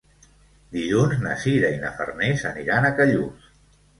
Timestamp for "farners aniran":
1.99-2.87